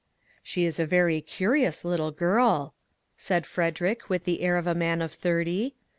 "She 0.41 0.65
is 0.65 0.79
a 0.79 0.85
very 0.87 1.21
curious 1.21 1.85
little 1.85 2.09
girl," 2.09 2.73
said 3.17 3.45
Fred 3.45 3.75
erick, 3.79 4.09
with 4.09 4.23
the 4.23 4.41
air 4.41 4.57
of 4.57 4.65
a 4.65 4.73
man 4.73 4.99
of 4.99 5.13
thirty. 5.13 5.75